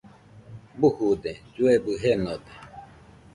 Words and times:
Bujude, 0.79 1.31
lloebɨ 1.55 1.91
jenode 2.01 2.53